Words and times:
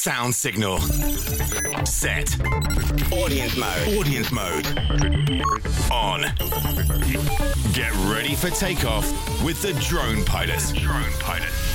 Sound 0.00 0.32
signal. 0.32 0.78
Set. 1.84 2.36
Audience 3.10 3.56
mode. 3.56 3.98
Audience 3.98 4.30
mode. 4.30 4.64
On. 5.90 6.20
Get 7.72 7.92
ready 8.06 8.36
for 8.36 8.48
takeoff 8.50 9.04
with 9.42 9.60
the 9.60 9.72
drone 9.80 10.24
pilot. 10.24 10.72
Drone 10.76 11.12
pilot. 11.18 11.67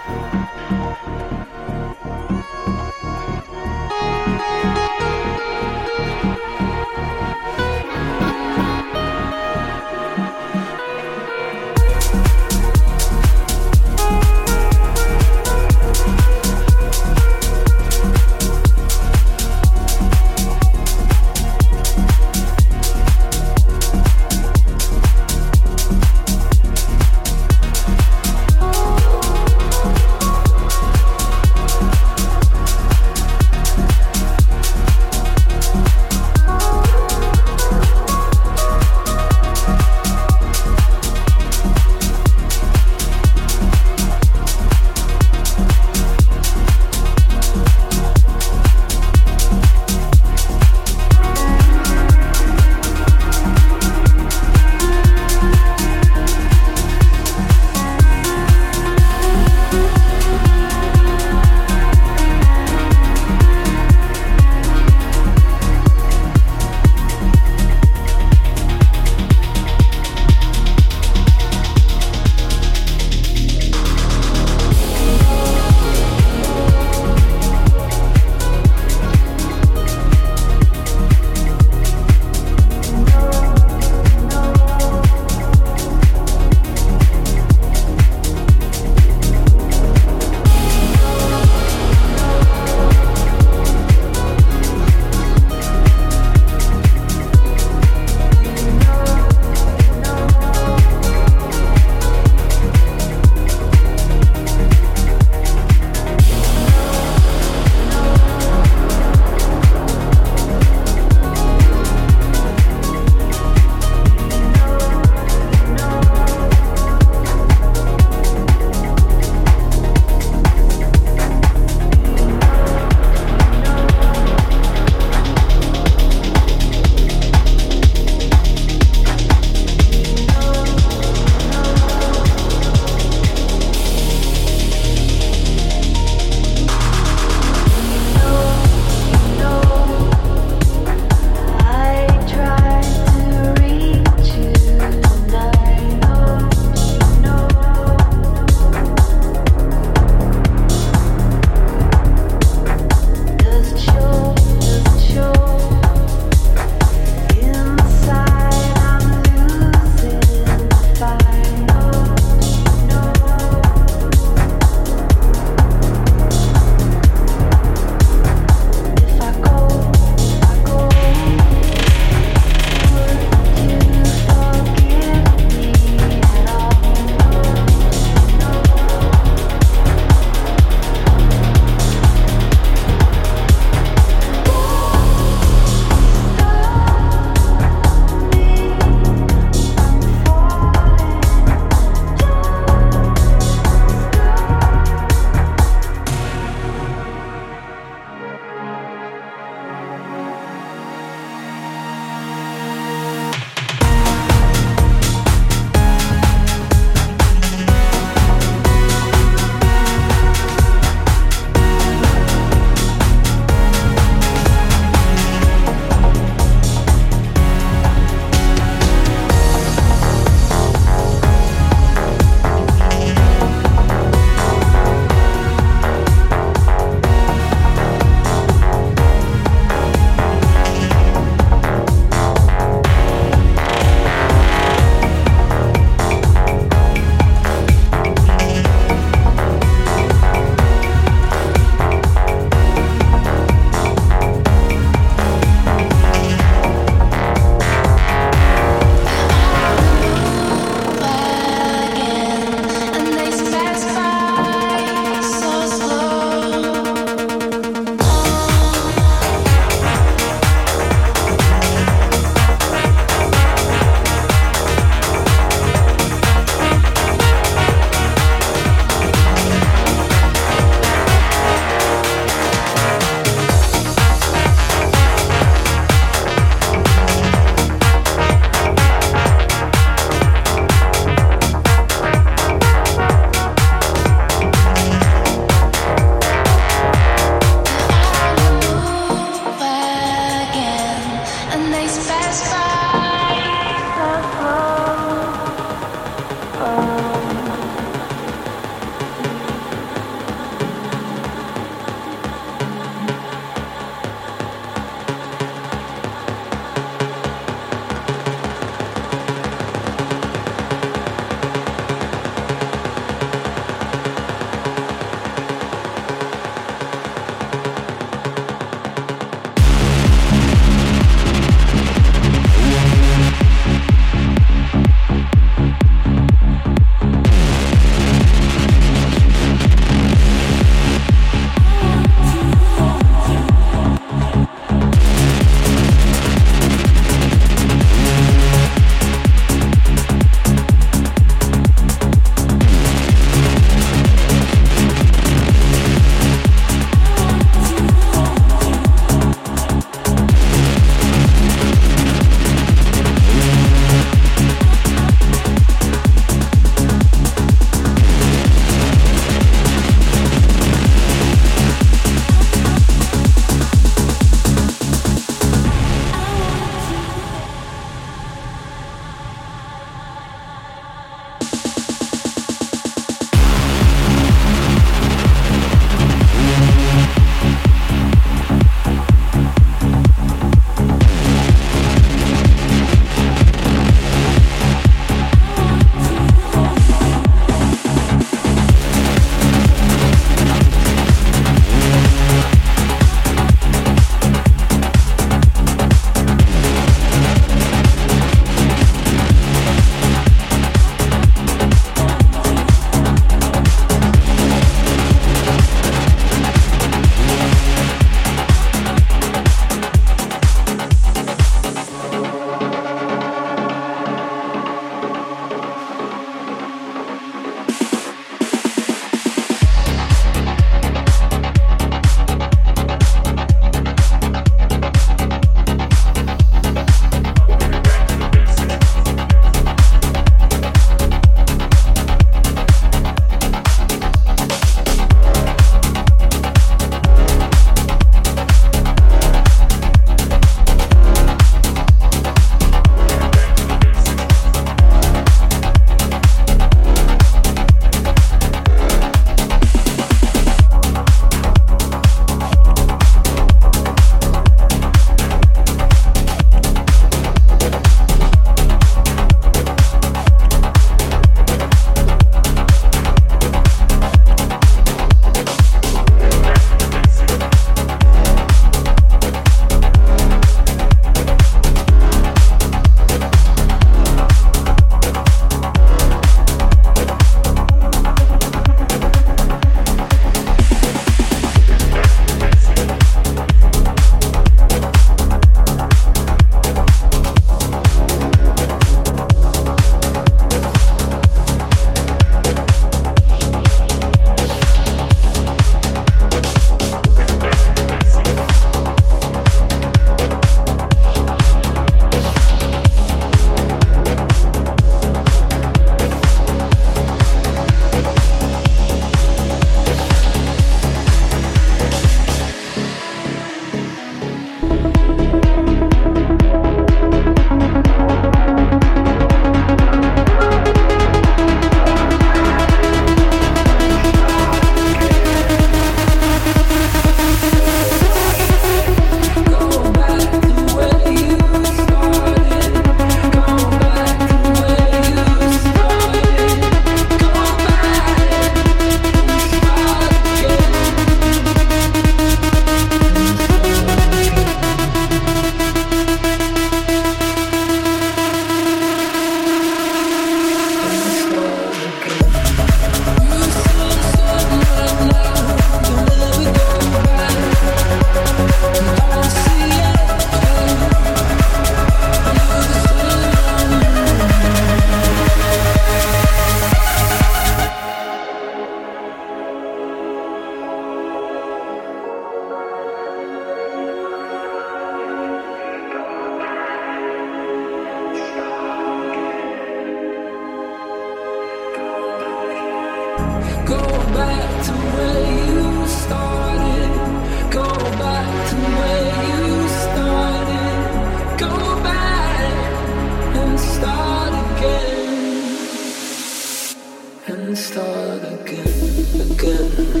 and 597.51 597.57
start 597.57 598.23
again, 598.23 599.31
again. 599.31 600.00